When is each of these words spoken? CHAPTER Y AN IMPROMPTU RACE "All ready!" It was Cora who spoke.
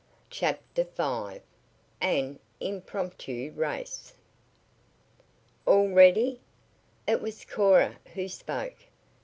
CHAPTER 0.31 0.87
Y 0.97 1.43
AN 2.01 2.39
IMPROMPTU 2.59 3.53
RACE 3.55 4.15
"All 5.67 5.89
ready!" 5.89 6.41
It 7.05 7.21
was 7.21 7.45
Cora 7.45 7.97
who 8.15 8.27
spoke. 8.27 8.77